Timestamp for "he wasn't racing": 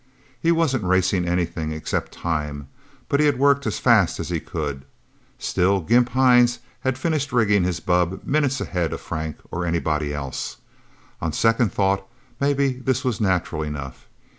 0.39-1.27